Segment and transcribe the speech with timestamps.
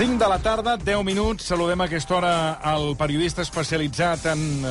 [0.00, 1.44] 5 de la tarda, 10 minuts.
[1.44, 2.32] Saludem a aquesta hora
[2.70, 4.70] el periodista especialitzat en eh,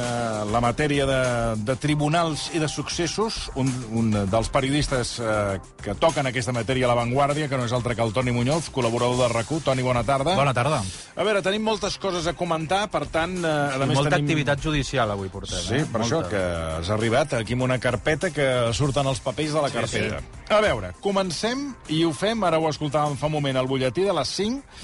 [0.50, 1.20] la matèria de,
[1.68, 6.89] de tribunals i de successos, un, un dels periodistes eh, que toquen aquesta matèria a
[6.89, 10.34] l'avantguàrdia, que no és altre que el Toni Muñoz, col·laborador de rac Toni, bona tarda.
[10.34, 10.80] Bona tarda.
[11.14, 13.38] A veure, tenim moltes coses a comentar, per tant...
[13.38, 14.25] Eh, a I més molta tenim...
[14.25, 15.61] activitat judicial avui portem.
[15.61, 15.86] Sí, eh?
[15.86, 16.07] per molta.
[16.07, 16.41] això que
[16.80, 20.25] has arribat aquí amb una carpeta que surten els papers de la carpeta.
[20.25, 20.36] sí.
[20.50, 24.16] A veure, comencem, i ho fem, ara ho escoltàvem fa un moment, al butlletí de
[24.18, 24.80] les 5,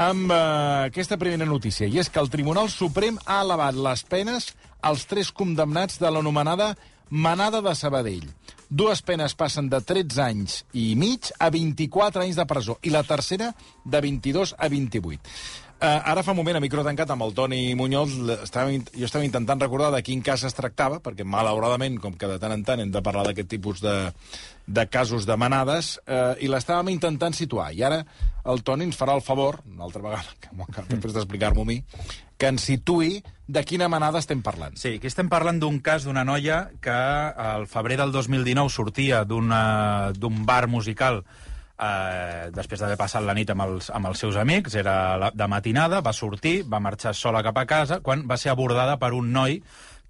[0.00, 0.36] amb eh,
[0.88, 4.48] aquesta primera notícia, i és que el Tribunal Suprem ha elevat les penes
[4.80, 6.72] als tres condemnats de l'anomenada
[7.10, 8.28] Manada de Sabadell.
[8.70, 13.02] Dues penes passen de 13 anys i mig a 24 anys de presó, i la
[13.02, 13.50] tercera
[13.84, 15.34] de 22 a 28.
[15.80, 18.12] Uh, ara fa un moment, a micro tancat, amb el Toni Muñoz,
[18.44, 22.36] estava, jo estava intentant recordar de quin cas es tractava, perquè, malauradament, com que de
[22.42, 23.94] tant en tant hem de parlar d'aquest tipus de,
[24.68, 27.70] de casos de manades, uh, i l'estàvem intentant situar.
[27.72, 28.02] I ara
[28.52, 31.72] el Toni ens farà el favor, una altra vegada, que m'ho acaba després d'explicar-m'ho a
[31.72, 31.80] mi,
[32.36, 34.76] que ens situï de quina manada estem parlant.
[34.76, 40.44] Sí, aquí estem parlant d'un cas d'una noia que al febrer del 2019 sortia d'un
[40.44, 41.24] bar musical
[41.80, 45.48] eh, després d'haver passat la nit amb els, amb els seus amics, era la, de
[45.50, 49.32] matinada, va sortir, va marxar sola cap a casa, quan va ser abordada per un
[49.32, 49.60] noi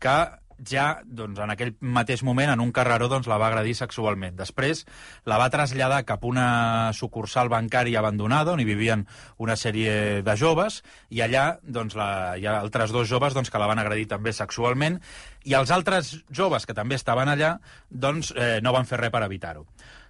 [0.01, 0.19] que
[0.67, 4.37] ja, doncs, en aquell mateix moment, en un carreró, doncs, la va agredir sexualment.
[4.37, 4.85] Després
[5.29, 6.49] la va traslladar cap a una
[6.97, 9.07] sucursal bancària abandonada, on hi vivien
[9.39, 13.63] una sèrie de joves, i allà doncs, la, hi ha altres dos joves doncs, que
[13.63, 15.01] la van agredir també sexualment,
[15.49, 17.57] i els altres joves que també estaven allà
[17.89, 19.65] doncs, eh, no van fer res per evitar-ho.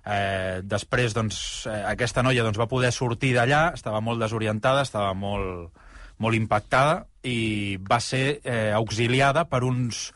[0.07, 5.13] Eh, després, doncs, eh, aquesta noia doncs, va poder sortir d'allà, estava molt desorientada, estava
[5.15, 5.77] molt,
[6.19, 10.11] molt impactada, i va ser eh, auxiliada per uns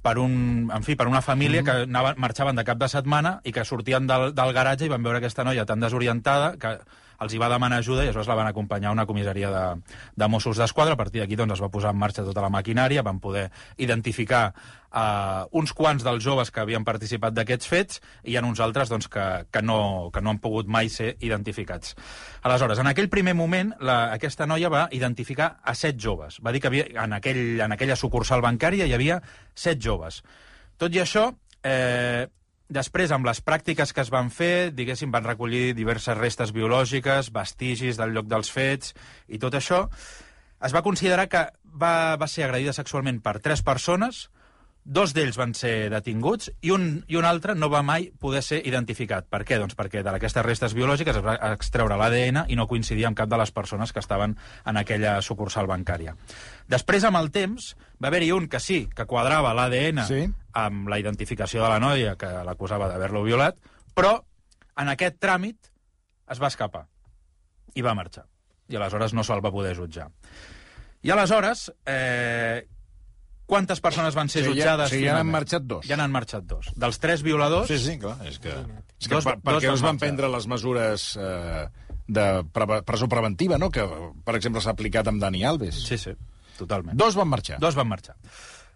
[0.00, 3.52] per, un, en fi, per una família que anaven, marxaven de cap de setmana i
[3.52, 6.78] que sortien del, del garatge i van veure aquesta noia tan desorientada que
[7.20, 9.64] els hi va demanar ajuda i aleshores la van acompanyar a una comissaria de,
[10.16, 10.96] de Mossos d'Esquadra.
[10.96, 14.42] A partir d'aquí doncs, es va posar en marxa tota la maquinària, van poder identificar
[14.54, 19.10] uh, uns quants dels joves que havien participat d'aquests fets i en uns altres doncs,
[19.12, 21.94] que, que, no, que no han pogut mai ser identificats.
[22.42, 26.40] Aleshores, en aquell primer moment, la, aquesta noia va identificar a set joves.
[26.44, 29.20] Va dir que havia, en, aquell, en aquella sucursal bancària hi havia
[29.54, 30.22] set joves.
[30.80, 31.28] Tot i això,
[31.62, 32.24] eh,
[32.70, 37.98] després, amb les pràctiques que es van fer, diguéssim, van recollir diverses restes biològiques, vestigis
[37.98, 38.94] del lloc dels fets
[39.28, 39.84] i tot això,
[40.62, 44.28] es va considerar que va, va ser agredida sexualment per tres persones,
[44.82, 48.62] Dos d'ells van ser detinguts i un, i un altre no va mai poder ser
[48.66, 49.26] identificat.
[49.28, 49.58] Per què?
[49.60, 53.36] Doncs perquè d'aquestes restes biològiques es va extreure l'ADN i no coincidia amb cap de
[53.38, 56.16] les persones que estaven en aquella sucursal bancària.
[56.66, 60.24] Després, amb el temps, va haver-hi un que sí, que quadrava l'ADN Sí.
[60.54, 63.60] amb la identificació de la noia que l'acusava d'haver-lo violat,
[63.94, 64.16] però
[64.80, 65.70] en aquest tràmit
[66.30, 66.86] es va escapar
[67.74, 68.24] i va marxar.
[68.70, 70.08] I aleshores no se'l va poder jutjar.
[71.02, 72.66] I aleshores, eh,
[73.50, 74.90] quantes persones van ser Sí, ja- jutjades?
[74.94, 75.86] sí, ja n'han marxat dos.
[75.90, 76.70] Ja n'han marxat dos.
[76.78, 78.54] Dels tres violadors, Sí, sí, clar, és que...
[79.00, 80.06] És que Dos- per, dos perquè no es van marxar.
[80.06, 81.66] prendre les mesures eh,
[82.06, 83.84] de pre presó preventiva, no?, que,
[84.24, 85.82] per exemple, s'ha aplicat amb Dani Alves.
[85.88, 86.14] Sí, sí,
[86.58, 86.96] totalment.
[87.00, 87.58] Dos van marxar.
[87.58, 88.16] Dos van marxar.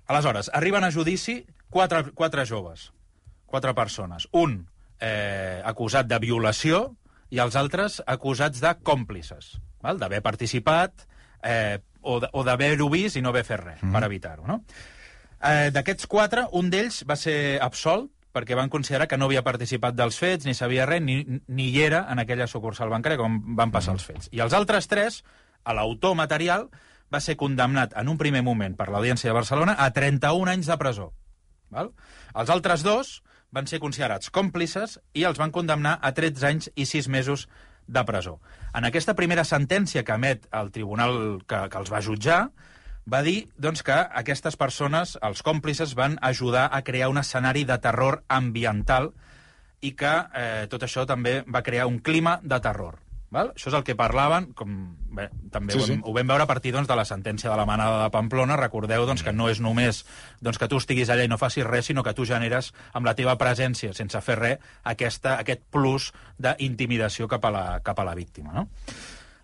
[0.07, 2.91] Aleshores, arriben a judici quatre, quatre joves,
[3.47, 4.29] quatre persones.
[4.33, 4.67] Un
[5.01, 6.97] eh, acusat de violació
[7.31, 9.99] i els altres acusats de còmplices, val?
[9.99, 11.07] d'haver participat
[11.43, 13.95] eh, o d'haver-ho vist i no haver fet res mm.
[13.95, 14.47] per evitar-ho.
[14.49, 14.61] No?
[15.45, 19.95] Eh, D'aquests quatre, un d'ells va ser absolt perquè van considerar que no havia participat
[19.95, 23.71] dels fets, ni sabia res, ni, ni hi era en aquella sucursal bancària com van
[23.71, 24.27] passar els fets.
[24.35, 25.21] I els altres tres,
[25.63, 26.67] a l'autor material,
[27.15, 30.79] va ser condemnat en un primer moment per l'Audiència de Barcelona a 31 anys de
[30.81, 31.13] presó.
[31.71, 31.93] Val?
[32.35, 33.21] Els altres dos
[33.55, 37.47] van ser considerats còmplices i els van condemnar a 13 anys i 6 mesos
[37.87, 38.39] de presó.
[38.75, 42.41] En aquesta primera sentència que emet el tribunal que, que els va jutjar,
[43.05, 47.79] va dir doncs, que aquestes persones, els còmplices, van ajudar a crear un escenari de
[47.79, 49.13] terror ambiental
[49.85, 53.04] i que eh, tot això també va crear un clima de terror.
[53.35, 53.51] Val?
[53.55, 54.75] Això és el que parlaven, com
[55.15, 55.97] bé, també Sí, sí, ho, sí.
[55.97, 58.59] hem, ho vam veure a partir doncs, de la sentència de la manada de Pamplona.
[58.61, 60.05] Recordeu doncs, que no és només
[60.41, 63.17] doncs, que tu estiguis allà i no facis res, sinó que tu generes amb la
[63.19, 68.15] teva presència, sense fer res, aquesta, aquest plus d'intimidació cap, a la, cap a la
[68.15, 68.55] víctima.
[68.55, 68.69] No?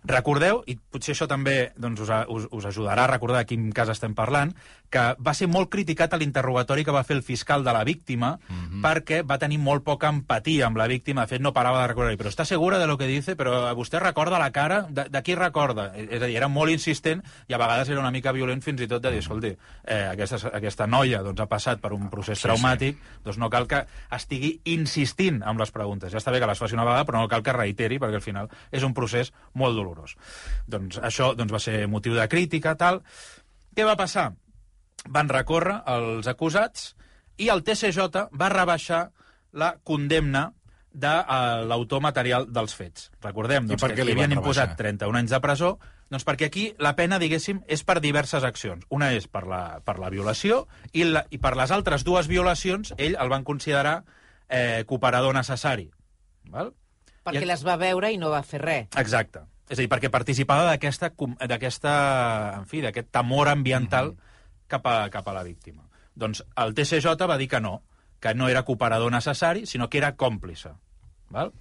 [0.03, 3.69] Recordeu, i potser això també doncs, us, a, us, us ajudarà a recordar de quin
[3.75, 4.53] cas estem parlant,
[4.91, 8.37] que va ser molt criticat a l'interrogatori que va fer el fiscal de la víctima
[8.37, 8.81] mm -hmm.
[8.81, 11.21] perquè va tenir molt poca empatia amb la víctima.
[11.21, 13.35] De fet, no parava de recordar però està segura de lo que dice?
[13.37, 14.85] Però vostè recorda la cara?
[14.89, 15.93] De, de qui recorda?
[15.95, 18.87] És a dir, era molt insistent i a vegades era una mica violent fins i
[18.87, 19.55] tot de dir, escolti,
[19.85, 23.67] eh, aquesta, aquesta noia doncs, ha passat per un procés Sí, traumàtic, doncs no cal
[23.67, 26.11] que estigui insistint amb les preguntes.
[26.11, 28.21] Ja està bé que les faci una vegada, però no cal que reiteri, perquè al
[28.21, 29.90] final és un procés molt dolorós.
[29.91, 30.15] Euros.
[30.71, 33.03] Doncs això doncs, va ser motiu de crítica, tal.
[33.75, 34.31] Què va passar?
[35.11, 36.93] Van recórrer els acusats
[37.41, 39.05] i el TCJ va rebaixar
[39.51, 40.51] la condemna
[40.91, 43.09] de uh, l'autor material dels fets.
[43.23, 44.97] Recordem doncs, per que li li havien imposat rebaixar?
[44.99, 45.69] 31 anys de presó,
[46.11, 48.83] doncs perquè aquí la pena, diguéssim, és per diverses accions.
[48.91, 52.91] Una és per la, per la violació i, la, i per les altres dues violacions
[52.97, 54.01] ell el van considerar
[54.49, 55.87] eh, cooperador necessari.
[56.51, 56.73] Val?
[57.23, 58.91] Perquè I- les va veure i no va fer res.
[58.99, 59.45] Exacte.
[59.71, 61.91] És a dir, perquè participava d'aquesta,
[62.57, 64.13] en fi, d'aquest temor ambiental
[64.67, 65.85] cap, a, cap a la víctima.
[66.13, 67.77] Doncs el TCJ va dir que no,
[68.19, 70.73] que no era cooperador necessari, sinó que era còmplice.
[71.31, 71.53] Val?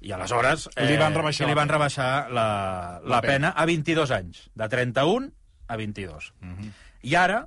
[0.00, 0.68] I aleshores...
[0.78, 2.46] Li van rebaixar li van rebaixar la,
[3.02, 3.52] la, La pena.
[3.52, 5.30] pena a 22 anys, de 31
[5.68, 6.32] a 22.
[6.40, 6.72] Mhm.
[7.02, 7.42] I ara,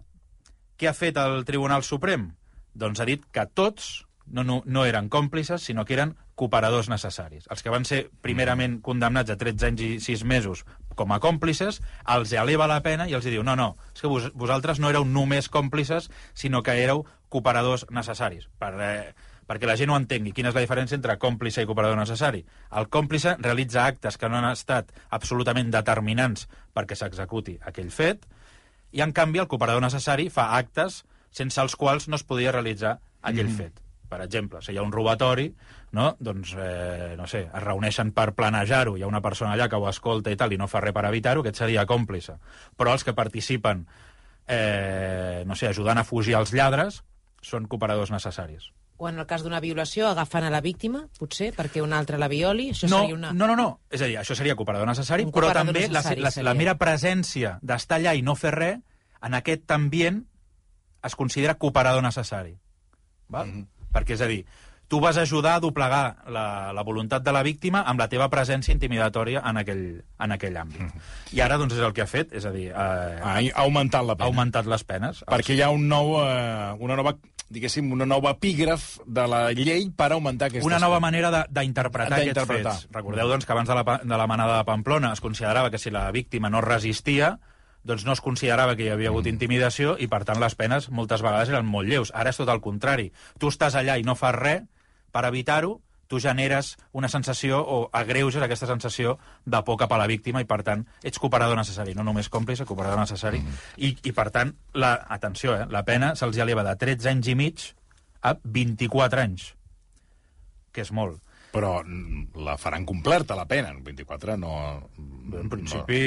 [0.78, 2.30] què ha fet el Tribunal Suprem?
[2.74, 7.46] Doncs ha dit que tots no, no, no eren còmplices, sinó que eren cooperadors necessaris.
[7.54, 10.64] Els que van ser primerament condemnats a 13 anys i 6 mesos
[10.98, 11.82] com a còmplices,
[12.16, 15.06] els eleva la pena i els diu no, no, és que vos, vosaltres no éreu
[15.08, 18.50] només còmplices, sinó que éreu cooperadors necessaris.
[18.60, 19.14] Per, eh,
[19.48, 20.34] perquè la gent ho entengui.
[20.36, 22.42] Quina és la diferència entre còmplice i cooperador necessari?
[22.80, 28.26] El còmplice realitza actes que no han estat absolutament determinants perquè s'executi aquell fet,
[28.92, 32.98] i en canvi el cooperador necessari fa actes sense els quals no es podia realitzar
[33.22, 33.80] aquell mm fet.
[34.12, 35.46] Per exemple, si hi ha un robatori,
[35.92, 36.16] no?
[36.20, 39.88] doncs, eh, no sé, es reuneixen per planejar-ho, hi ha una persona allà que ho
[39.90, 42.38] escolta i tal, i no fa res per evitar-ho, aquest seria còmplice.
[42.80, 43.86] Però els que participen,
[44.48, 47.02] eh, no sé, ajudant a fugir els lladres,
[47.42, 48.72] són cooperadors necessaris.
[49.02, 52.30] O en el cas d'una violació, agafant a la víctima, potser, perquè un altre la
[52.30, 53.32] violi, això no, seria una...
[53.34, 53.70] no, no, no.
[53.90, 56.50] És a dir, això seria cooperador necessari, Un però cooperador també necessari la, la, seria.
[56.52, 58.78] la mera presència d'estar allà i no fer res,
[59.26, 60.22] en aquest ambient
[61.04, 62.54] es considera cooperador necessari.
[63.28, 63.48] Val?
[63.48, 63.90] Mm -hmm.
[63.92, 64.46] Perquè, és a dir,
[64.92, 68.74] tu vas ajudar a doblegar la, la voluntat de la víctima amb la teva presència
[68.76, 69.86] intimidatòria en aquell,
[70.20, 70.82] en aquell àmbit.
[70.84, 71.04] Mm.
[71.32, 74.04] I ara, doncs, és el que ha fet, és a dir, eh, Ha, ha augmentat
[74.04, 74.28] la ha pena.
[74.28, 75.22] augmentat les penes.
[75.32, 77.14] Perquè hi ha un nou, eh, una nova,
[77.48, 82.20] diguéssim, una nova epígraf de la llei per augmentar aquestes Una nova manera de- d'interpretar
[82.20, 82.88] aquests fets.
[82.92, 85.90] Recordeu, doncs, que abans de la, de la manada de Pamplona es considerava que si
[85.90, 87.40] la víctima no resistia,
[87.84, 91.24] doncs no es considerava que hi havia hagut intimidació i, per tant, les penes moltes
[91.24, 92.12] vegades eren molt lleus.
[92.14, 93.14] Ara és tot el contrari.
[93.40, 94.62] Tu estàs allà i no fas res
[95.12, 95.80] per evitar-ho,
[96.12, 99.14] tu generes una sensació o agreuges aquesta sensació
[99.46, 102.68] de por cap a la víctima i, per tant, ets cooperador necessari, no només còmplice,
[102.68, 103.40] cooperador necessari.
[103.40, 103.62] Mm.
[103.78, 107.38] I, I, per tant, la, atenció, eh, la pena se'ls eleva de 13 anys i
[107.40, 107.64] mig
[108.28, 109.54] a 24 anys,
[110.76, 111.22] que és molt.
[111.52, 113.70] Però mm, la faran complerta, la pena.
[113.76, 114.56] En 24 no...
[115.32, 115.98] En principi,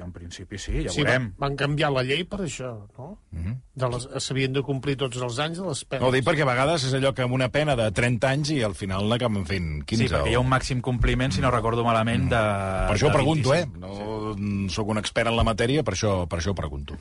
[0.00, 1.26] en principi sí, ja Sí, veurem.
[1.36, 3.18] van, van canviar la llei per això, no?
[3.34, 3.56] Mhm.
[3.76, 6.00] De les- S'havien de complir tots els anys de les penes.
[6.02, 8.50] No, ho dic perquè a vegades és allò que amb una pena de 30 anys
[8.54, 10.06] i al final n'acaben fent 15.
[10.06, 12.40] Sí, perquè hi ha un màxim compliment, si no recordo malament, de...
[12.40, 13.56] Per això ho de pregunto, 25.
[13.56, 13.80] eh?
[13.80, 16.96] No mm, sóc un expert en la matèria, per això, per això ho pregunto.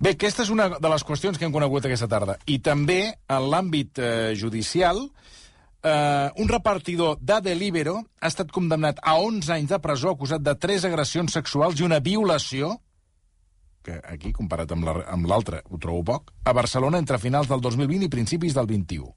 [0.00, 2.38] Bé, aquesta és una de les qüestions que hem conegut aquesta tarda.
[2.46, 5.08] I també, en l'àmbit eh, judicial,
[5.82, 10.54] eh, un repartidor de Delibero ha estat condemnat a 11 anys de presó acusat de
[10.56, 12.76] tres agressions sexuals i una violació
[13.82, 17.62] que aquí, comparat amb la- amb l'altre, ho trobo poc, a Barcelona entre finals del
[17.64, 19.08] 2020 i principis del 21.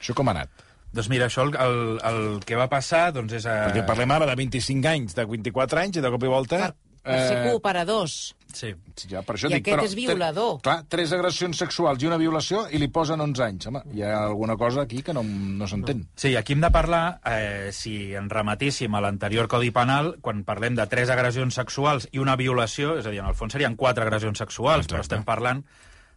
[0.00, 0.50] Això com ha anat?
[0.92, 3.46] Doncs mira, això el, el, el que va passar doncs és...
[3.46, 3.68] A...
[3.70, 6.58] Perquè parlem ara de 25 anys, de 24 anys, i de cop i volta...
[6.66, 8.16] Per, per ser eh, cooperadors.
[8.54, 8.72] Sí,
[9.08, 10.56] ja, per això I dic, aquest però, és violador.
[10.60, 13.68] Tre, clar, tres agressions sexuals i una violació i li posen 11 anys.
[13.70, 16.04] Home, hi ha alguna cosa aquí que no, no s'entén.
[16.16, 20.76] Sí, aquí hem de parlar, eh, si en rematíssim a l'anterior Codi Penal, quan parlem
[20.78, 24.04] de tres agressions sexuals i una violació, és a dir, en el fons serien quatre
[24.06, 24.94] agressions sexuals, Exacte.
[24.94, 25.64] però estem parlant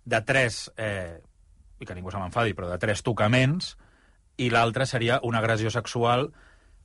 [0.06, 1.22] de tres, eh,
[1.80, 3.76] i que ningú se m'enfadi, però de tres tocaments,
[4.38, 6.30] i l'altre seria una agressió sexual,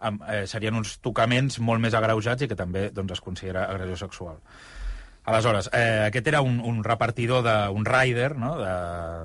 [0.00, 3.97] amb, eh, serien uns tocaments molt més agreujats i que també doncs, es considera agressió
[4.07, 4.40] sexual.
[5.30, 8.56] Aleshores, eh, aquest era un, un repartidor, de, un rider no?
[8.58, 8.76] de,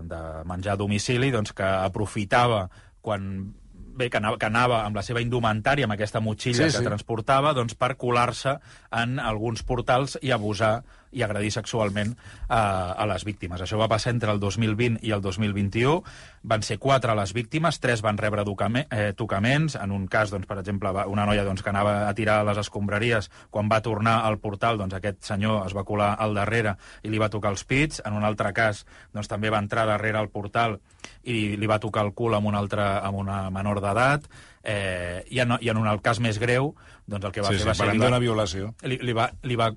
[0.09, 2.67] de menjar a domicili doncs, que aprofitava
[3.05, 3.53] quan
[3.95, 6.87] bé, que anava, que anava amb la seva indumentària, amb aquesta motxilla Sí, que sí.
[6.87, 8.57] transportava, doncs, per colar-se
[8.91, 10.83] en alguns portals i abusar
[11.15, 12.11] i agredir sexualment
[12.49, 13.61] a, a les víctimes.
[13.63, 16.01] Això va passar entre el 2020 i el 2021.
[16.43, 18.43] Van ser quatre les víctimes, tres van rebre
[18.91, 19.75] eh, tocaments.
[19.79, 22.57] En un cas, doncs, per exemple, va- una noia doncs, que anava a tirar les
[22.61, 27.09] escombraries, quan va tornar al portal, doncs, aquest senyor es va colar al darrere i
[27.09, 28.01] li va tocar els pits.
[28.05, 30.79] En un altre cas, doncs, també va entrar darrere al portal
[31.23, 34.27] i li va tocar el cul amb una, altra, amb una menor d'edat.
[34.65, 36.73] Eh, i, en, I en un cas més greu,
[37.05, 37.85] doncs el que va Sí, fer sí, va ser...
[37.85, 38.73] parlem li va- violació.
[38.83, 39.71] li, li, va, li, va,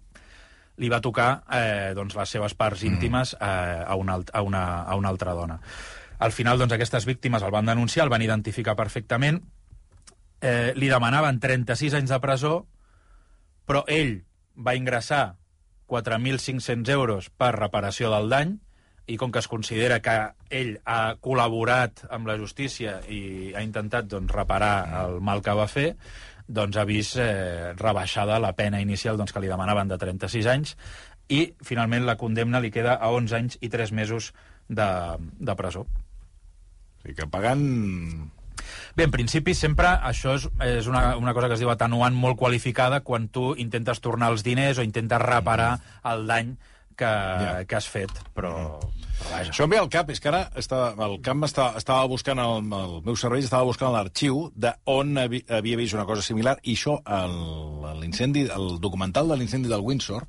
[0.79, 4.97] li va tocar eh, doncs, les seves parts íntimes eh, a, una, a, una, a
[4.97, 5.59] una altra dona.
[6.19, 9.43] Al final, doncs, aquestes víctimes el van denunciar, el van identificar perfectament,
[10.41, 12.55] eh, li demanaven 36 anys de presó,
[13.67, 14.23] però ell
[14.55, 15.37] va ingressar
[15.89, 18.57] 4.500 euros per reparació del dany,
[19.09, 20.15] i com que es considera que
[20.53, 24.75] ell ha col·laborat amb la justícia i ha intentat doncs, reparar
[25.07, 25.95] el mal que va fer,
[26.49, 30.75] doncs ha vist eh, rebaixada la pena inicial doncs, que li demanaven de 36 anys
[31.29, 34.33] i finalment la condemna li queda a 11 anys i 3 mesos
[34.69, 34.89] de,
[35.21, 35.85] de presó.
[35.85, 37.63] O sigui que pagant...
[38.97, 42.37] Bé, en principi sempre això és, és una, una cosa que es diu atenuant molt
[42.41, 45.77] qualificada quan tu intentes tornar els diners o intentes reparar
[46.11, 46.57] el dany
[46.99, 47.53] que, Ja.
[47.69, 48.98] que has fet, però, però
[49.31, 49.51] vaja.
[49.51, 52.69] Això em ve al cap, és que ara estava, el camp estava, estava buscant, el,
[52.79, 56.75] el meu servei estava buscant l'arxiu de on havi, havia vist una cosa similar, i
[56.79, 60.27] això, el- l'incendi, el, documental de l'incendi del Windsor,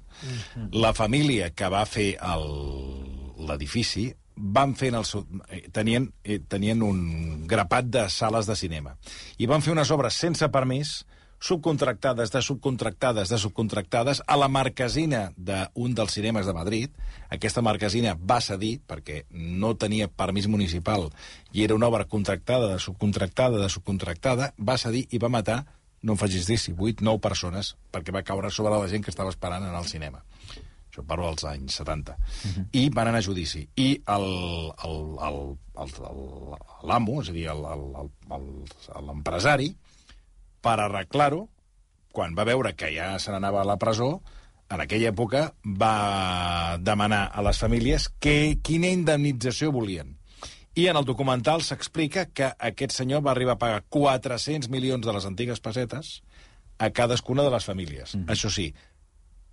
[0.71, 6.81] la família que va fer el- l'edifici van fer el seu, eh, tenien, eh, tenien
[6.83, 8.93] un grapat de sales de cinema
[9.37, 11.05] i van fer unes obres sense permís
[11.39, 16.89] subcontractades, de subcontractades, de subcontractades a la marquesina d'un dels cinemes de Madrid.
[17.29, 21.09] Aquesta marquesina va cedir perquè no tenia permís municipal
[21.53, 25.65] i era una obra contractada, de subcontractada, de subcontractada, va cedir i va matar,
[26.01, 29.11] no em facis dir si, 8, 9 persones, perquè va caure sobre la gent que
[29.11, 30.23] estava esperant en el cinema.
[30.89, 32.15] Això parlo dels anys 70.
[32.73, 33.67] I van anar a judici.
[33.77, 38.49] I el- el- el- el- el- l'amo, és a dir, el- el- el-
[38.95, 39.75] el- l'empresari,
[40.61, 41.47] per arreglar-ho,
[42.11, 44.19] quan va veure que ja se n'anava a la presó,
[44.69, 50.15] en aquella època va demanar a les famílies que, quina indemnització volien.
[50.77, 55.15] I en el documental s'explica que aquest senyor va arribar a pagar 400 milions de
[55.15, 56.19] les antigues pessetes
[56.77, 58.15] a cadascuna de les famílies.
[58.15, 58.31] Mm -hmm.
[58.31, 58.73] Això sí,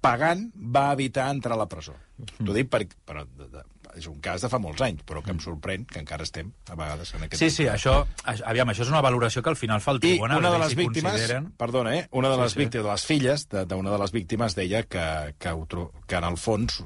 [0.00, 1.94] pagant va evitar entrar a la presó.
[2.18, 2.44] Mm.
[2.44, 3.62] T'ho dic de, de,
[3.96, 6.74] és un cas de fa molts anys, però que em sorprèn que encara estem, a
[6.76, 8.04] vegades, en aquest Sí, sí, això,
[8.44, 10.38] aviam, això és una valoració que al final fa el i tribunal.
[10.38, 12.08] una de les víctimes, consideren- perdona, eh?
[12.12, 12.58] una de Sí, les sí.
[12.58, 15.66] víctimes, de les filles de- d'una de les víctimes deia que, que, ho
[16.06, 16.84] que en el fons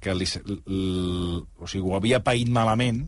[0.00, 0.26] que li,
[0.66, 3.06] l, o sigui, ho havia paït malament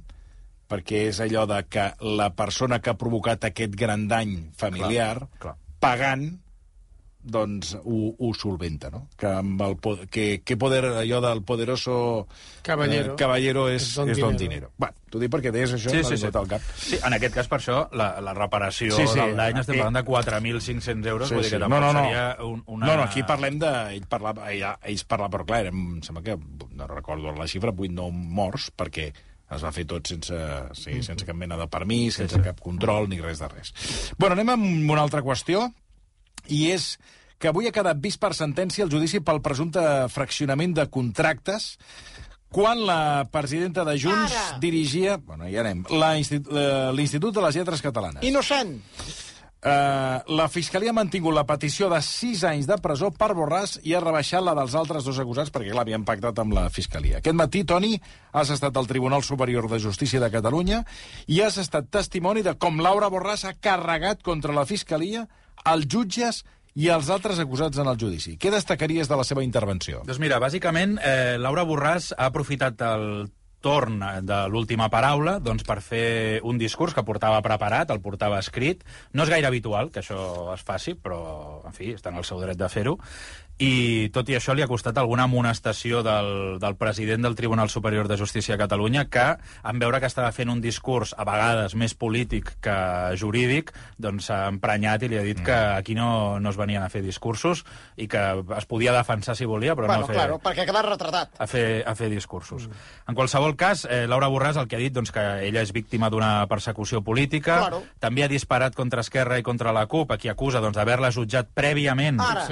[0.68, 5.38] perquè és allò de que la persona que ha provocat aquest gran dany familiar, Clar,
[5.38, 5.56] clar.
[5.78, 6.40] pagant,
[7.26, 9.08] doncs ho, ho solventa, no?
[9.18, 12.28] Que, amb el, po- que, que poder, allò del poderoso
[12.62, 13.12] Caballero.
[13.12, 14.70] eh, caballero és, És don és don dinero.
[14.70, 14.72] dinero.
[14.82, 16.30] Va, t'ho dic perquè deies això, Sí, m'ha sí, sí.
[16.32, 16.62] al cap.
[16.78, 19.18] Sí, en aquest cas, per això, la, la reparació Sí, sí.
[19.18, 22.04] del dany estem parlant de 4.500 euros, vull dir que No, tampoc no, no.
[22.06, 22.86] seria un, una...
[22.86, 23.72] No, no, aquí parlem de...
[23.96, 26.38] Ell parlava, ell, ells parlaven, però clar, em sembla que,
[26.76, 29.10] no recordo la xifra, 8 9 morts, perquè
[29.46, 30.34] es va fer tot sense,
[30.74, 33.70] sí, sense cap mena de permís, sense cap control, ni res de res.
[34.18, 35.68] Bueno, anem amb una altra qüestió,
[36.48, 36.96] i és
[37.38, 41.74] que avui ha quedat vist per sentència el judici pel presumpte fraccionament de contractes
[42.48, 44.58] quan la presidenta de Junts Ara.
[44.62, 45.18] dirigia...
[45.18, 45.82] Bueno, ja anem.
[45.90, 46.14] la-
[46.94, 48.22] L'Institut de les Lletres Catalanes.
[48.24, 48.78] Innocent.
[49.66, 53.96] Uh, la Fiscalia ha mantingut la petició de 6 anys de presó per Borràs i
[53.96, 57.18] ha rebaixat la dels altres dos acusats perquè, clar, havien pactat amb la Fiscalia.
[57.18, 57.96] Aquest matí, Toni,
[58.36, 60.84] has estat al Tribunal Superior de Justícia de Catalunya
[61.26, 65.24] i has estat testimoni de com Laura Borràs ha carregat contra la Fiscalia,
[65.72, 66.42] els jutges
[66.76, 68.36] i els altres acusats en el judici.
[68.36, 70.02] Què destacaries de la seva intervenció?
[70.06, 73.06] Doncs mira, bàsicament, eh, Laura Borràs ha aprofitat el
[73.66, 76.04] torn de l'última paraula doncs, per fer
[76.46, 78.84] un discurs que portava preparat, el portava escrit.
[79.12, 82.38] No és gaire habitual que això es faci, però, en fi, està en el seu
[82.44, 82.96] dret de fer-ho.
[83.56, 88.04] I tot i això li ha costat alguna amonestació del, del president del Tribunal Superior
[88.06, 89.24] de Justícia de Catalunya que,
[89.64, 92.74] en veure que estava fent un discurs a vegades més polític que
[93.16, 96.90] jurídic, doncs s'ha emprenyat i li ha dit que aquí no, no es venien a
[96.92, 97.64] fer discursos
[97.96, 98.20] i que
[98.58, 101.40] es podia defensar si volia, però Bueno, no a fer, claro, perquè ha quedat retratat.
[101.40, 102.68] a fer, a fer discursos.
[103.08, 106.10] En qualsevol cas, eh, Laura Borràs el que ha dit doncs, que ella és víctima
[106.10, 107.82] d'una persecució política, Claro.
[107.98, 111.48] també ha disparat contra Esquerra i contra la CUP, a qui acusa doncs, d'haver-la jutjat
[111.54, 112.46] prèviament Ara.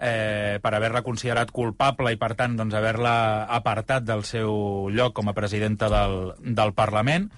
[0.00, 5.28] Eh, per haver-la considerat culpable i, per tant, doncs, haver-la apartat del seu lloc com
[5.28, 7.30] a presidenta del, del Parlament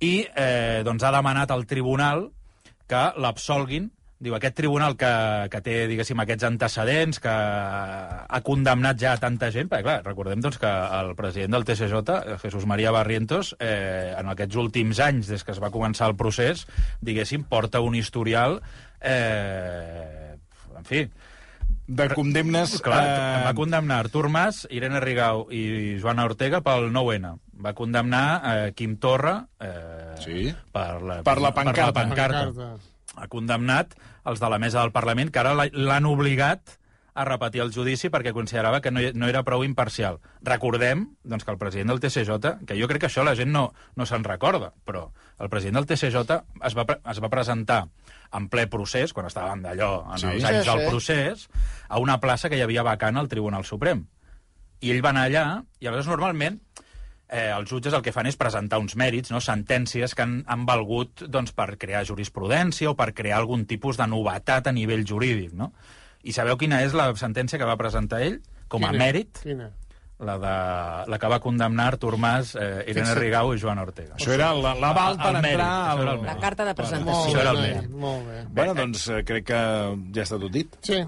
[0.00, 2.30] i eh, doncs, ha demanat al tribunal
[2.88, 3.90] que l'absolguin
[4.22, 5.08] Diu, aquest tribunal que,
[5.50, 10.38] que té, diguéssim, aquests antecedents, que ha condemnat ja a tanta gent, perquè, clar, recordem
[10.44, 15.42] doncs, que el president del TSJ, Jesús María Barrientos, eh, en aquests últims anys, des
[15.42, 16.68] que es va començar el procés,
[17.02, 18.60] diguéssim, porta un historial,
[19.00, 20.36] eh,
[20.78, 21.02] en fi,
[21.92, 22.76] De condemnes...
[22.80, 27.34] Clar, eh, va condemnar Artur Mas, Irene Rigau i Joana Ortega pel 9-N.
[27.62, 30.46] Va condemnar eh, Quim Torra eh, Sí.
[30.72, 31.74] per, la, Per la pancarta.
[31.74, 32.44] Per la pancarta.
[32.46, 33.18] Pancarta.
[33.18, 36.78] Ha condemnat els de la mesa del Parlament, que ara la- l'han obligat
[37.14, 40.20] a repetir el judici perquè considerava que no, no era prou imparcial.
[40.40, 43.74] Recordem doncs, que el president del TCJ, que jo crec que això la gent no,
[43.96, 46.16] no se'n recorda, però el president del TCJ
[46.64, 47.82] es va, es va presentar
[48.32, 50.26] en ple procés, quan estàvem d'allò, en Sí.
[50.26, 50.88] els anys Sí, del sí.
[50.88, 51.48] procés,
[51.88, 54.06] a una plaça que hi havia vacant al Tribunal Suprem.
[54.80, 55.44] I ell va anar allà,
[55.80, 56.62] i aleshores normalment
[57.32, 59.40] eh, els jutges el que fan és presentar uns mèrits, no?
[59.40, 64.06] sentències que han, han valgut doncs, per crear jurisprudència o per crear algun tipus de
[64.06, 65.54] novetat a nivell jurídic.
[65.56, 65.72] No?
[66.22, 69.00] I sabeu quina és la sentència que va presentar ell com a Quina?
[69.06, 69.40] mèrit?
[69.42, 69.70] Quina?
[70.22, 70.50] La, de,
[71.10, 73.18] la que va condemnar Artur Mas, eh, Irene Fixa't.
[73.18, 74.14] Rigau i Joan Ortega.
[74.20, 76.02] Això era la- l'aval per mèrit, entrar al...
[76.12, 77.24] el La carta de Molt presentació.
[77.32, 77.96] Això era el bé, mèrit.
[78.04, 78.44] molt bé.
[78.60, 79.58] Bueno, doncs eh, crec que
[80.14, 80.78] ja està tot dit.
[80.86, 81.00] Sí.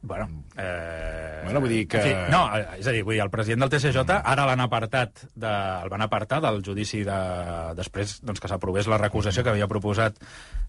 [0.00, 1.40] Bueno, eh...
[1.44, 3.64] Bueno, vull dir que- En fi, no, eh, és a dir, vull dir, el president
[3.64, 5.50] del TCJ ara l'han apartat, de,
[5.82, 7.16] el van apartar del judici de,
[7.74, 10.20] després doncs, que s'aprovés la recusació que havia proposat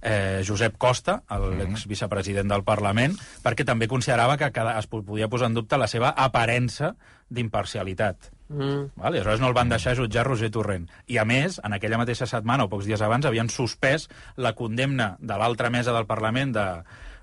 [0.02, 1.20] eh, Josep Costa,
[1.60, 3.14] l'exvicepresident del Parlament,
[3.46, 6.96] perquè també considerava que cada, es po- podia posar en dubte la seva aparença
[7.30, 8.32] d'imparcialitat.
[8.50, 8.96] Mm.
[8.98, 9.14] Val?
[9.14, 10.88] I aleshores no el van deixar jutjar Roger Torrent.
[11.08, 14.08] I a més, en aquella mateixa setmana o pocs dies abans havien suspès
[14.38, 16.66] la condemna de l'altra mesa del Parlament de,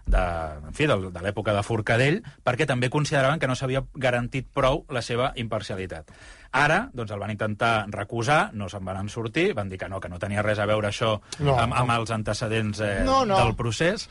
[0.07, 0.23] de,
[0.69, 4.85] en fi, de, de l'època de Forcadell, perquè també consideraven que no s'havia garantit prou
[4.95, 6.11] la seva imparcialitat.
[6.57, 10.09] Ara, doncs, el van intentar recusar, no se'n van sortir, van dir que no, que
[10.09, 11.57] no tenia res a veure això No.
[11.59, 13.37] amb, amb els antecedents eh, No, no.
[13.43, 14.09] del procés,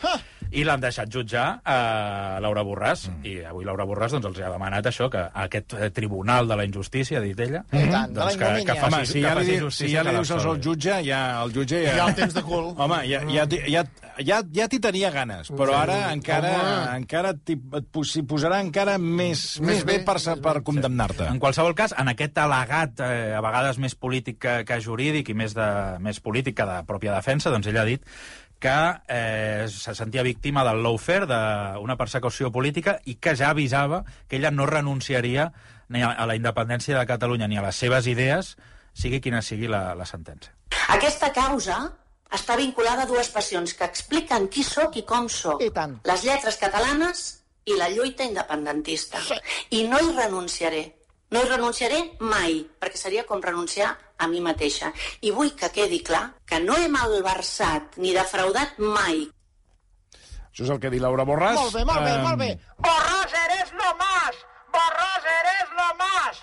[0.51, 3.25] i l'han deixat jutjar a Laura Borràs, Mm.
[3.25, 6.65] i avui Laura Borràs doncs, els ha demanat això, que aquest eh, tribunal de la
[6.65, 9.51] injustícia, ha dit ella, de la doncs que, que faci, Home, si ja que faci
[9.51, 11.95] di- si justícia ja li dius al jutge, ja, el jutge ja...
[11.95, 12.73] Ja el tens de cul.
[12.77, 13.83] Home, ja, ja, ja,
[14.19, 15.81] ja, ja t'hi tenia ganes, però Sí.
[15.81, 16.97] ara encara, Home.
[17.01, 17.89] encara t'hi et
[18.27, 21.25] posarà encara més, més bé per, per condemnar-te.
[21.27, 25.33] En qualsevol cas, en aquest al·legat, eh, a vegades més polític que, que jurídic i
[25.33, 25.67] més, de,
[25.99, 28.01] més polític que de pròpia defensa, doncs ell ha dit
[28.59, 28.75] que
[29.07, 34.51] eh, se sentia víctima del lawfare, d'una persecució política, i que ja avisava que ella
[34.51, 35.51] no renunciaria
[35.89, 38.55] ni a, la independència de Catalunya ni a les seves idees,
[38.95, 40.53] sigui quina sigui la, la sentència.
[40.95, 41.77] Aquesta causa
[42.33, 45.61] està vinculada a dues passions que expliquen qui sóc i com sóc.
[45.61, 45.99] I tant.
[46.07, 47.25] Les lletres catalanes
[47.65, 49.21] i la lluita independentista.
[49.21, 49.37] Sí.
[49.77, 50.83] I no hi renunciaré.
[51.35, 54.93] No hi renunciaré mai, perquè seria com renunciar a mi mateixa.
[55.27, 59.25] I vull que quedi clar que no he malversat ni defraudat mai
[60.55, 61.57] Això és el que ha dit Laura Borràs.
[61.59, 62.45] Molt bé, molt bé, Em, molt bé.
[62.85, 64.37] Borràs, eres lo más!
[64.71, 66.37] Borràs, eres lo más!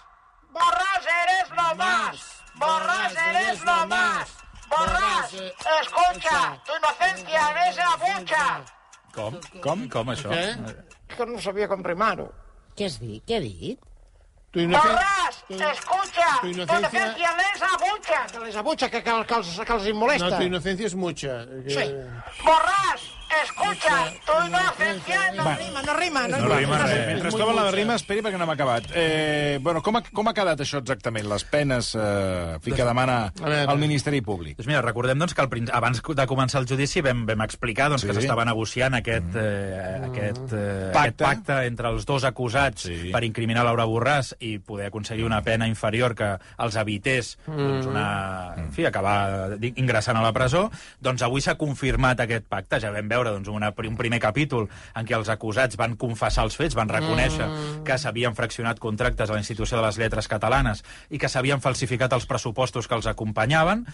[0.58, 2.26] Borràs, eres lo más!
[2.60, 4.34] Borràs, eres lo más!
[4.74, 5.32] Borràs,
[5.78, 8.44] escucha, tu inocencia es la bucha.
[9.16, 9.40] Com?
[9.64, 9.88] Com?
[9.96, 10.28] Com això?
[10.28, 10.76] Què?
[11.16, 12.28] Que no sabia com rimar-ho.
[12.76, 13.24] Què has dit?
[13.24, 13.80] Què ha dit?
[14.52, 14.84] Tu inocent...
[14.84, 18.18] Borràs, escucha, tu tu inocencia- inocencia es la bucha.
[18.32, 20.36] Que les abucha, que, que, que, els, que els No, molesta.
[20.36, 21.46] tu inocencia es mucha.
[21.64, 21.70] Que...
[21.70, 22.42] Sí.
[22.44, 23.06] Borràs,
[23.44, 25.20] escucha, tu inocencia...
[25.36, 25.54] No Va.
[25.56, 26.26] rima, no rima.
[26.28, 27.06] No, No rima res.
[27.06, 28.90] Mentre es troba la rima, esperi perquè no hem acabat.
[28.94, 31.26] Eh, bueno, com ha, com ha quedat això exactament?
[31.30, 34.56] Les penes eh, que demana el Ministeri Públic.
[34.58, 35.68] Doncs mira, recordem doncs, que al prin...
[35.72, 38.08] abans de començar el judici vam, vam explicar doncs, Sí.
[38.10, 40.98] que s'estava negociant aquest, eh, aquest, eh, Pacte.
[40.98, 43.10] aquest pacte entre els dos acusats Sí.
[43.12, 48.54] per incriminar Laura Borràs i poder aconseguir una pena inferior que els evités doncs, una...
[48.56, 50.70] en fi, acabar ingressant a la presó.
[51.00, 52.80] Doncs avui s'ha confirmat aquest pacte.
[52.82, 56.56] Ja vam veure doncs, una, un primer capítol en què els acusats van confessar els
[56.58, 57.46] fets, van reconèixer
[57.86, 62.12] que s'havien fraccionat contractes a la Institució de les Lletres Catalanes i que s'havien falsificat
[62.12, 63.86] els pressupostos que els acompanyaven.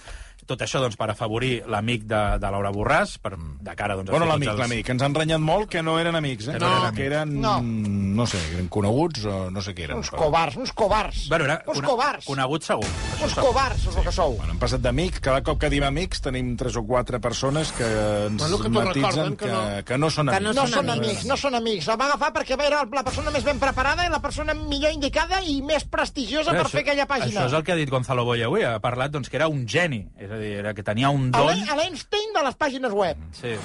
[0.48, 4.14] Tot això doncs, per afavorir l'amic de, de Laura Borràs, per, de cara doncs, a
[4.14, 4.88] Bueno, l'amic, els- l'amic.
[4.94, 6.54] Ens han renyat molt que no eren amics, eh?
[6.56, 7.58] Que no eren que eren, No.
[7.61, 9.98] no sé, eren coneguts o no sé què eren.
[9.98, 11.26] Uns però- covards, uns covards.
[11.28, 12.24] Bueno, era uns cone- covards.
[12.24, 12.84] conegut segur.
[12.88, 13.44] Això Uns segur.
[13.50, 14.37] covards, és el que sou.
[14.38, 17.84] Bueno, hem passat d'amic, cada cop que diem amics tenim tres o quatre persones que
[17.84, 19.62] ens Bueno, que matitzen que, que no...
[19.76, 20.54] no- que no són Que amics.
[20.56, 21.06] No són amics.
[21.08, 21.88] amics, no són amics.
[21.88, 25.42] El va agafar perquè era la persona més ben preparada i la persona millor indicada
[25.44, 27.42] i més prestigiosa per fer aquella pàgina.
[27.42, 28.62] Això és el que ha dit Gonzalo Boy avui.
[28.64, 30.06] Ha parlat doncs, que era un geni.
[30.16, 31.48] És a dir, era que tenia un don...
[31.51, 33.57] A l'Einstein de les pàgines web, Sí.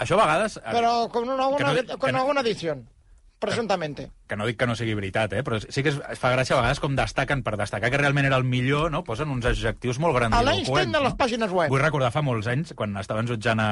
[0.00, 0.56] Això a vegades...
[0.56, 2.86] eh, però con una, que una, no- con no- alguna edición,
[3.38, 4.10] presuntamente.
[4.26, 5.42] que no dic que no sigui veritat, eh?
[5.44, 8.24] però sí que es, es fa gràcia a vegades com destaquen, per destacar que realment
[8.28, 9.02] era el millor, no?
[9.04, 10.68] posen uns adjectius molt A grandiloquents.
[10.70, 11.68] l'Einstein de les pàgines web.
[11.72, 13.68] Vull recordar fa molts anys, quan estaven jutjant a,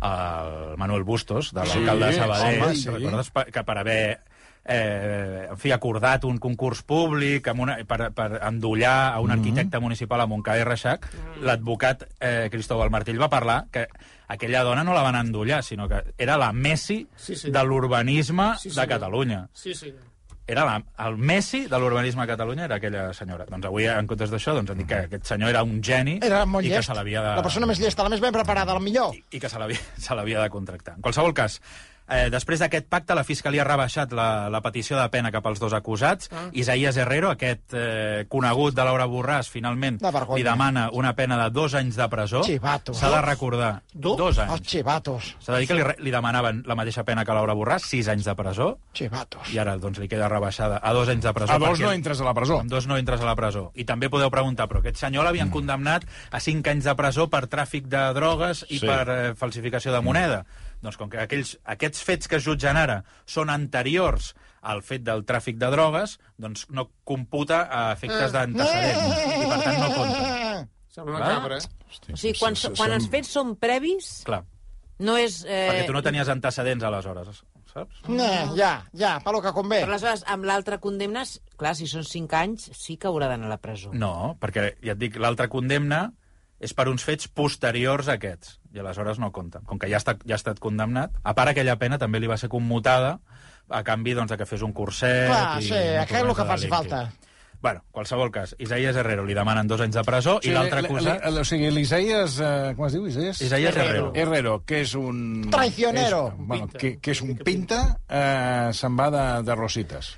[0.00, 2.82] el Manuel Bustos, de Sí, l'alcalde de Sabadell, home, sí.
[2.82, 2.88] sí.
[2.88, 4.00] recordes que per haver
[4.68, 9.80] eh, en fi, acordat un concurs públic amb una, per, per endollar a un arquitecte
[9.80, 11.08] municipal a Montcada i Reixac,
[11.42, 13.86] l'advocat eh, Cristóbal Martell va parlar que
[14.28, 17.50] aquella dona no la van endollar, sinó que era la Messi Sí, sí.
[17.50, 18.88] de l'urbanisme Sí, de senyor.
[18.92, 19.94] Catalunya Sí, sí.
[20.46, 20.76] era la,
[21.08, 23.44] el Messi de l'urbanisme a Catalunya era aquella senyora.
[23.48, 26.44] Doncs avui, en comptes d'això, doncs han dit que aquest senyor era un geni Era
[26.46, 26.88] molt i que llest.
[26.92, 27.34] se l'havia de...
[27.40, 29.12] La persona més llesta, la més ben preparada, la millor.
[29.16, 30.96] i, i que se l'havia de contractar.
[30.96, 31.60] En qualsevol cas,
[32.08, 35.60] Eh, després d'aquest pacte, la Fiscalia ha rebaixat la, la petició de pena cap als
[35.60, 36.30] dos acusats.
[36.32, 36.46] Ah.
[36.52, 39.98] Isaías Herrero, aquest eh, conegut de Laura Borràs, finalment
[40.34, 42.42] li demana una pena de dos anys de presó.
[42.46, 42.96] Chivatos.
[42.98, 43.82] S'ha de recordar.
[43.92, 44.14] Du?
[44.16, 44.68] Dos Els anys.
[44.68, 45.34] xivatos.
[45.40, 48.08] S'ha de dir que li, li demanaven la mateixa pena que a Laura Borràs, sis
[48.08, 49.52] anys de presó, Xivatos.
[49.52, 51.52] i ara doncs, li queda rebaixada a dos anys de presó.
[51.52, 52.60] A dos no entres a la presó.
[52.60, 53.70] amb dos no entres a la presó.
[53.74, 55.52] I també podeu preguntar, però aquest senyor l'havien mm.
[55.52, 58.86] condemnat a 5 anys de presó per tràfic de drogues i Sí.
[58.86, 60.44] per eh, falsificació de moneda.
[60.82, 65.24] Doncs com que aquells, aquests fets que es jutgen ara són anteriors al fet del
[65.26, 69.18] tràfic de drogues, doncs no computa a efectes d'antecedents.
[69.42, 70.68] I per tant no compta.
[70.94, 71.58] Sembla una cabra.
[71.58, 74.42] O sigui, quan, Sí, quan els fets són previs, Clar,
[75.04, 75.42] no és...
[75.46, 78.00] Eh, perquè tu no tenies antecedents aleshores, saps?
[78.10, 79.82] No, ja, ja, per lo que convé.
[79.84, 83.54] Però aleshores, amb l'altre condemnes, clar, si són 5 anys, sí que haurà d'anar a
[83.56, 83.92] la presó.
[83.94, 86.08] No, perquè ja et dic, l'altra condemna
[86.58, 89.62] és per uns fets posteriors a aquests, i aleshores no compta.
[89.66, 92.38] Com que ja està, ja ha estat condemnat, a part aquella pena també li va
[92.40, 93.18] ser commutada
[93.68, 95.28] a canvi doncs, de que fes un curset...
[95.30, 97.06] Clar, i sí, no aquest és el que faci falta.
[97.60, 101.24] Bueno, qualsevol cas, Isaías Herrero li demanen dos anys de presó i l'altre acusat...
[101.26, 102.38] O sigui, l'Isaías...
[102.38, 103.40] Eh, com es diu, Isaías?
[103.42, 104.12] Isaías Herrero.
[104.14, 105.48] Herrero, que és un...
[105.50, 106.22] Traicionero.
[106.36, 110.14] És, bueno, que, que és un pinta, eh, se'n va de, de rosites.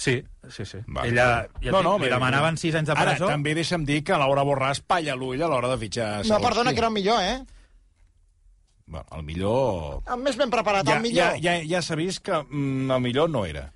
[0.00, 0.14] Sí,
[0.48, 0.78] sí, sí.
[0.88, 1.02] Va.
[1.04, 1.26] Ella,
[1.60, 3.26] ja no, no, li bé, demanaven sis anys de Ara, presó.
[3.28, 6.06] també deixa'm dir que Laura Borràs palla l'ull a l'hora de fitxar...
[6.22, 6.78] No, segons perdona, qui.
[6.78, 7.34] que era el millor, eh?
[8.86, 10.00] Bueno, el millor...
[10.08, 11.36] El més ben preparat, Ja, el millor.
[11.36, 13.66] ja, ja, ja s'ha vist que mm, el millor no era.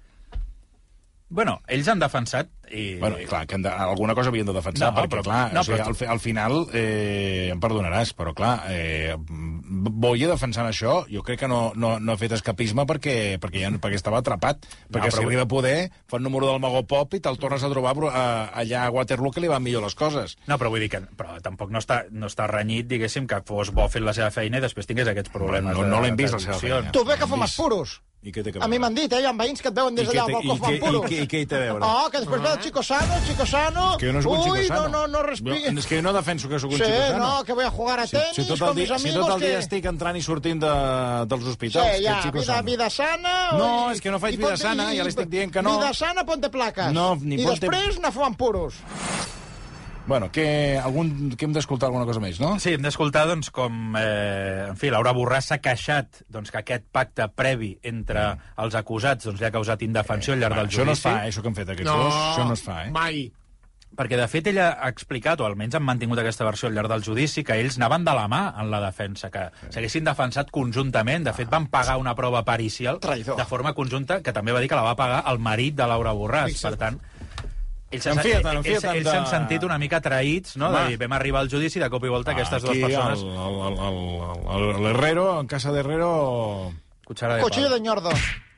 [1.29, 2.99] Bueno, ells han defensat i...
[3.01, 5.53] Bueno, i clar, que de, alguna cosa havien de defensar, No, no, perquè, però- clar,
[5.55, 9.15] no, o sigui, però- al, al final, eh, em perdonaràs, però clar, eh,
[9.95, 13.71] Boia defensant això, jo crec que no, no, no ha fet escapisme perquè, perquè, ja,
[13.83, 17.15] perquè estava atrapat, perquè però si arriba a poder, fa el número del Mago Pop
[17.15, 18.25] i te'l tornes a trobar a,
[18.63, 20.37] allà a Waterloo que li van millor les coses.
[20.47, 23.73] No, però vull dir que però tampoc no està, no està renyit, diguéssim, que fos
[23.75, 25.75] bo fent la seva feina i després tingués aquests problemes.
[25.77, 26.93] No, de- no l'hem vist, la seva feina.
[26.95, 28.01] Tu bé que fumes puros.
[28.25, 28.81] I què té que A mi veure?
[28.87, 29.19] m'han dit, eh?
[29.21, 31.11] Hi ha veïns que et veuen des d'allà al balcó i fumant què- i puros.
[31.11, 31.85] què- i què hi té a veure?
[31.85, 33.97] Oh, que després ve el chico sano, chico sano...
[34.01, 34.89] Que jo no soc un chico sano.
[34.89, 35.71] no, no, no respiri.
[35.73, 37.19] No, és que jo no defenso que sóc un Sí, chico sano.
[37.25, 39.09] no, que voy a jugar a Si, tenis si tot con el dia, mis si
[39.09, 39.63] amigos tot el dia que...
[39.67, 40.73] estic entrant i sortint de,
[41.31, 42.65] dels Sí, hospitals, ja, que chico vida, sano.
[42.73, 43.35] vida sana...
[43.59, 45.53] No, i- és que no faig i vida ponte- sana, i- ja li estic dient
[45.53, 45.77] que no.
[45.79, 46.93] Vida sana, ponte plaques.
[46.93, 48.75] No, ni I ponte- després anar fumant puros.
[50.07, 52.59] Bueno, que, algun, que hem d'escoltar alguna cosa més, no?
[52.61, 56.85] Sí, hem d'escoltar doncs, com eh, en fi, Laura Borràs s'ha queixat doncs, que aquest
[56.93, 58.27] pacte previ entre
[58.61, 60.75] els acusats doncs, li ha causat indefensió al llarg del Mm.
[60.75, 61.09] això no es judici.
[61.09, 62.15] fa, eh, això que han fet aquests No, dos.
[62.15, 62.91] Això no es fa, eh?
[62.91, 63.33] mai.
[63.97, 67.05] Perquè, de fet, ella ha explicat, o almenys han mantingut aquesta versió al llarg del
[67.07, 71.23] judici, que ells anaven de la mà en la defensa, que s'haguessin defensat conjuntament.
[71.25, 73.37] De fet, van pagar una prova pericial Traïdor.
[73.39, 76.13] de forma conjunta, que també va dir que la va pagar el marit de Laura
[76.13, 76.49] Borràs.
[76.51, 76.75] Fixa't.
[76.75, 76.99] Per tant,
[77.95, 80.71] ells s'han fi, en fi, ells, tant ells de- s'han sentit una mica traïts, no?
[80.75, 83.23] De dir, vam arribar al judici, de cop i volta aquestes dues Aquí, persones...
[83.23, 84.01] El, el, el,
[84.55, 86.73] el, el Herrero, en casa d'Herrero...
[87.05, 88.11] Cuchara de Cuchillo de ñordo.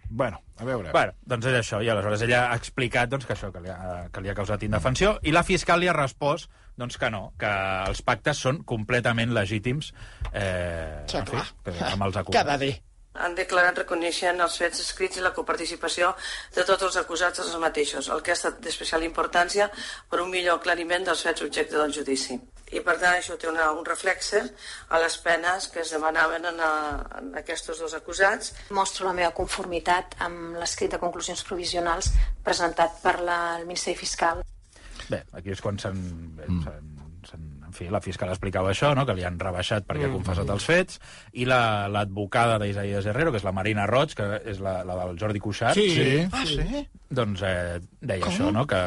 [0.09, 0.93] Bueno, a veure...
[0.95, 4.05] Bueno, doncs és això, i aleshores ella ha explicat doncs, que això, que li, ha,
[4.15, 6.47] que li ha causat indefensió, i la fiscal li ha respost
[6.79, 7.51] doncs, que no, que
[7.89, 9.91] els pactes són completament legítims
[10.33, 11.47] eh, Sí, en fi, clar.
[11.65, 12.47] per- amb els acusats.
[12.53, 12.75] de dir?
[13.23, 16.13] Han declarat reconeixent els fets escrits i la coparticipació
[16.57, 19.71] de tots els acusats dels mateixos, el que ha estat d'especial importància
[20.11, 22.39] per un millor aclariment dels fets objecte del judici.
[22.75, 24.41] I per tant això té una, un reflexe
[24.91, 26.73] a les penes que es demanaven en, a,
[27.21, 32.11] en aquests dos acusats Mostro la meva conformitat amb l'escrit de conclusions provisionals
[32.43, 34.43] presentat per la, el Ministeri Fiscal.
[35.07, 36.03] Bé, aquí és quan s'han...
[36.49, 36.96] En
[37.77, 39.05] fi, la fiscal explicava això, no?
[39.07, 41.01] que li han rebaixat perquè ha confessat els fets,
[41.37, 45.19] i la- l'advocada d'Isaías Herrero, que és la Marina Roig, que és la, la del
[45.21, 45.91] Jordi Cuixart, Sí.
[45.95, 46.29] Sí.
[46.33, 46.87] Ah, sí?
[47.09, 48.65] doncs eh, deia això, no?
[48.67, 48.79] que,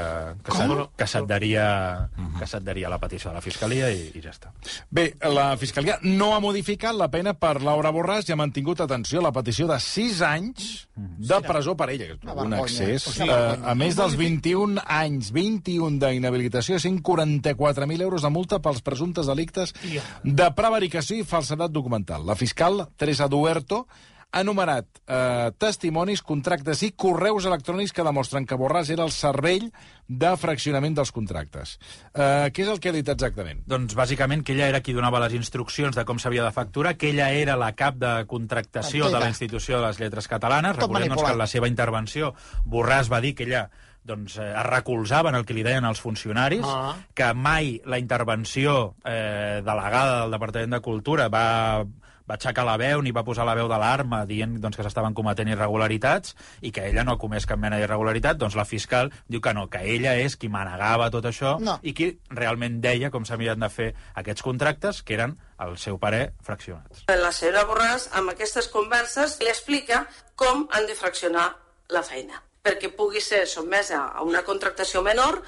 [0.44, 4.34] que, s'ad- que s'adheria que s'adheria a la petició de la fiscalia i, i ja
[4.34, 4.52] està.
[4.92, 9.22] Bé, la Fiscalia no ha modificat la pena per Laura Borràs i ha mantingut, atenció,
[9.24, 13.08] la petició de 6 anys de presó per ella, que és Una un accés.
[13.08, 13.70] Eh, vergonya.
[13.72, 19.76] a més dels 21 anys, 21 d'inhabilitació, 144.000 euros de multa pels presumptes delictes
[20.24, 22.26] de prevaricació i falsedat documental.
[22.26, 23.86] La fiscal, Teresa Duerto,
[24.30, 29.72] ha enumerat eh, testimonis, contractes i correus electrònics que demostren que Borràs era el cervell
[30.06, 31.78] de fraccionament dels contractes.
[32.14, 33.64] Eh, què és el que ha dit exactament?
[33.70, 37.10] Doncs bàsicament que ella era qui donava les instruccions de com s'havia de facturar, que
[37.10, 40.78] ella era la cap de contractació de la institució de les lletres catalanes.
[40.78, 42.36] Tot Recordem doncs, que en la seva intervenció
[42.70, 43.70] Borràs va dir que ella
[44.04, 46.96] doncs, eh, es recolzava en el que li deien els funcionaris, Ah.
[47.14, 51.86] que mai la intervenció eh, delegada del Departament de Cultura va
[52.30, 55.48] va aixecar la veu ni va posar la veu d'alarma dient doncs, que s'estaven cometent
[55.50, 59.52] irregularitats i que ella no ha comès cap mena d'irregularitat, doncs la fiscal diu que
[59.58, 61.80] no, que ella és qui manegava tot això No.
[61.82, 66.34] i qui realment deia com s'havien de fer aquests contractes, que eren, al seu parer,
[66.44, 67.02] fraccionats.
[67.08, 71.56] La senyora Borràs, amb aquestes converses, li explica com han de fraccionar
[71.90, 75.42] la feina perquè pugui ser sotmesa a una contractació menor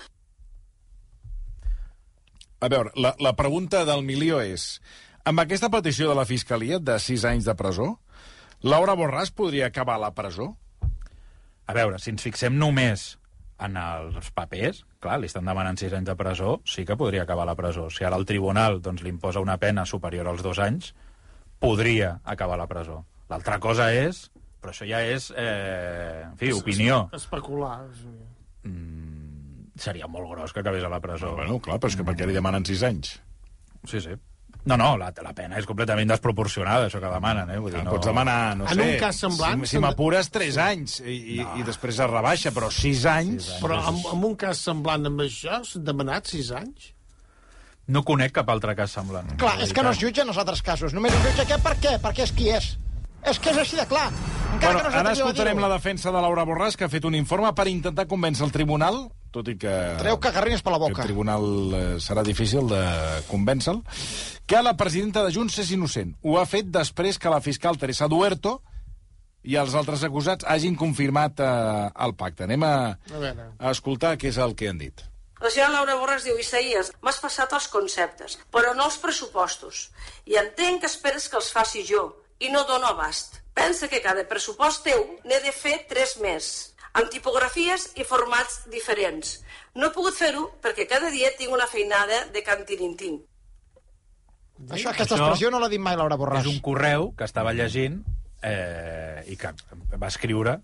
[2.61, 4.75] A veure, la, la pregunta del milió és...
[5.25, 7.87] Amb aquesta petició de la Fiscalia de 6 anys de presó,
[8.61, 10.51] Laura Borràs podria acabar a la presó?
[11.65, 13.15] A veure, si ens fixem només
[13.61, 17.47] en els papers, clar, li estan demanant 6 anys de presó, sí que podria acabar
[17.47, 17.87] a la presó.
[17.93, 20.93] Si ara el tribunal doncs, li imposa una pena superior als dos anys,
[21.61, 23.03] podria acabar a la presó.
[23.29, 24.27] L'altra cosa és...
[24.61, 27.07] Però això ja és, eh, en fi, opinió.
[27.17, 27.79] Especular.
[28.63, 31.33] Mm, seria molt gros que acabés a la presó.
[31.35, 33.15] Bueno, clar, però és que per què li demanen 6 anys?
[33.89, 34.13] Sí, sí.
[34.69, 37.57] No, no, la, la pena és completament desproporcionada, això que demanen, eh?
[37.57, 37.87] Vull dir, No.
[37.89, 37.95] no...
[37.95, 38.83] Pots demanar, no En sé...
[38.91, 41.55] un cas semblant, Si, si m'apures, 3 anys, i, i, no.
[41.57, 43.47] i després es rebaixa, però 6 anys...
[43.63, 46.91] Però en, en un cas semblant amb això, s'han demanat sis anys?
[47.89, 49.33] No conec cap altre cas semblant.
[49.41, 50.93] Clar, és que no es jutgen els altres casos.
[50.93, 51.95] Només es jutja aquest per què?
[52.05, 52.75] Perquè és qui és.
[53.27, 54.09] És que és així de clar.
[54.51, 57.15] Encara Bueno, que no ara escoltarem la defensa de Laura Borràs, que ha fet un
[57.15, 58.97] informe per intentar convèncer el tribunal,
[59.31, 59.71] tot i que...
[60.01, 61.01] Treu cagarrines per la que boca.
[61.05, 62.81] el tribunal eh, serà difícil de
[63.29, 63.83] convèncer-lo,
[64.45, 66.15] que la presidenta de Junts és innocent.
[66.27, 68.57] Ho ha fet després que la fiscal Teresa Duerto
[69.47, 71.47] i els altres acusats hagin confirmat eh,
[72.05, 72.43] el pacte.
[72.49, 75.05] Anem a, A a escoltar què és el que han dit.
[75.41, 79.87] La senyora Laura Borràs diu, Isaías, m'has passat els conceptes, però no els pressupostos.
[80.29, 82.03] I entenc que esperes que els faci jo,
[82.41, 83.39] i no dono abast.
[83.53, 86.45] Pensa que cada pressupost teu n'he de fer tres més,
[86.97, 89.39] amb tipografies i formats diferents.
[89.75, 93.21] No he pogut fer-ho perquè cada dia tinc una feinada de cantinintín.
[94.69, 96.45] Això, aquesta Això expressió no l'ha dit mai Laura Borràs.
[96.45, 98.01] És un correu que estava llegint
[98.45, 99.53] eh, i que
[99.97, 100.59] va escriure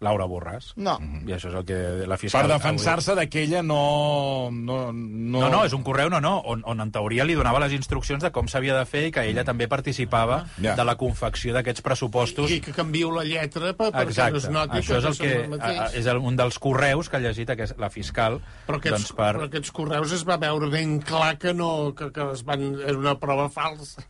[0.00, 0.72] Laura Borràs.
[0.78, 0.92] No.
[1.26, 2.46] I això és el que la Per fiscal...
[2.48, 4.48] defensar-se de que ella no...
[4.52, 5.40] No, no...
[5.40, 8.22] No, no, és un correu, no, no, on, on en teoria li donava les instruccions
[8.22, 10.76] de com s'havia de fer i que ella també participava Ja.
[10.78, 12.50] de la confecció d'aquests pressupostos.
[12.54, 14.32] I que canvieu la lletra per, perquè Exacte.
[14.32, 15.80] no es noti Això és, el són que, el mateix.
[15.80, 18.38] a- és el, un dels correus que ha llegit aquest, la fiscal.
[18.68, 19.32] Però aquests, doncs per...
[19.36, 22.96] però aquests correus es va veure ben clar que no que, que es van, era
[22.98, 24.06] una prova falsa.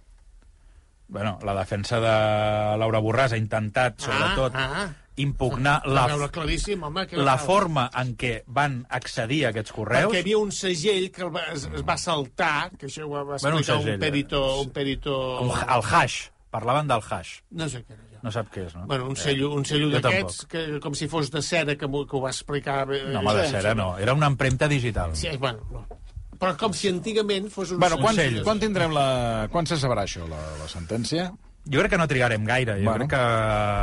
[1.09, 2.14] Bueno, la defensa de
[2.79, 4.88] Laura Borràs ha intentat, sobretot, Ah, ah.
[5.16, 6.05] impugnar La...
[6.07, 10.12] home, que la forma en què van accedir a aquests correus.
[10.12, 13.11] Perquè hi havia un segell que el va, es, es va saltar, que això ho
[13.14, 14.42] va Bueno, un explicar un, segell, perito...
[14.61, 15.16] Un perito...
[15.47, 16.29] Un, el hash.
[16.51, 17.40] Parlaven del hash.
[17.51, 18.09] No sé què era.
[18.23, 18.87] No sap què és, no?
[18.90, 22.23] Bueno, un cello, un cello d'aquests, que com si fos de cera, que, que ho
[22.25, 22.81] va explicar...
[22.88, 23.92] No, home, de cera no.
[23.99, 25.14] Era una empremta digital.
[25.16, 25.87] Sí, bueno, no.
[26.38, 27.81] Però com si antigament fos un...
[27.83, 28.42] Bueno, quan, Consell.
[28.46, 29.48] quan tindrem la...
[29.51, 31.33] Quan se sabrà això, la, la sentència?
[31.68, 32.79] Jo crec que no trigarem gaire.
[32.79, 33.05] Jo Bueno.
[33.05, 33.18] crec que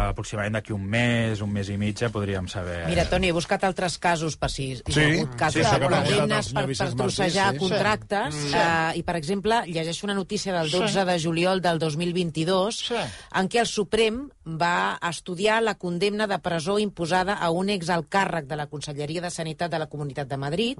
[0.10, 2.80] aproximadament d'aquí un mes, un mes i mig, ja podríem saber...
[2.89, 5.78] Mira, Toni, he buscat altres casos per si hi Sí, ha hagut casos sí, això
[5.84, 7.60] de condemnes per, per trossejar sí.
[7.62, 8.39] contractes.
[8.56, 13.04] Eh, I, per exemple, llegeixo una notícia del 12 de juliol del 2022 Sí.
[13.41, 18.46] en què el Suprem va estudiar la condemna de presó imposada a un exalt càrrec
[18.46, 20.78] de la Conselleria de Sanitat de la Comunitat de Madrid,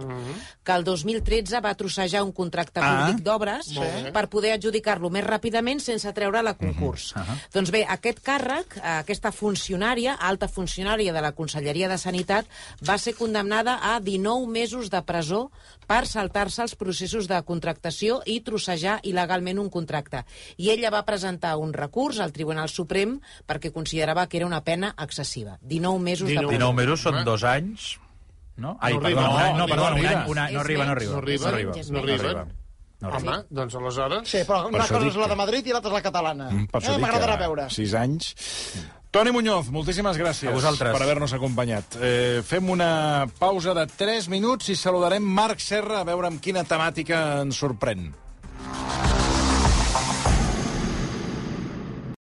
[0.64, 3.08] que el 2013 va trossejar un contracte Ah.
[3.08, 3.72] públic d'obres
[4.14, 7.14] per poder adjudicar-lo més ràpidament sense treure-la a concurs.
[7.54, 12.46] Doncs bé, aquest càrrec, eh, aquesta funcionària, alta funcionària de la Conselleria de Sanitat,
[12.88, 15.50] va ser condemnada a 19 mesos de presó
[15.88, 20.24] per saltar-se els processos de contractació i trossejar il·legalment un contracte.
[20.58, 23.20] I ella va presentar un recurs al Tribunal Suprem
[23.56, 25.58] perquè considerava que era una pena excessiva.
[25.62, 26.60] 19 mesos de 19 presó.
[26.60, 27.96] 19 mesos són dos anys,
[28.58, 28.78] no?
[28.82, 30.12] Ai, No perdó, arriba, un any, no, no, perdó, no un arriba.
[30.22, 31.12] any, un any, no arriba, no arriba.
[31.12, 31.72] No arriba, no arriba.
[31.90, 32.46] no arriba.
[33.02, 33.32] No arriba.
[33.36, 34.30] Home, doncs aleshores...
[34.32, 36.46] Sí, però una això cosa és la de Madrid i l'altra és la catalana.
[36.50, 37.66] Mm, Per això eh, dic M'agradarà que veure.
[37.76, 38.30] Sis anys.
[39.12, 40.92] Toni Muñoz, moltíssimes gràcies A vosaltres.
[40.96, 41.98] per haver-nos acompanyat.
[42.02, 46.64] Eh, fem una pausa de 3 minuts i saludarem Marc Serra a veure amb quina
[46.68, 48.10] temàtica ens sorprèn.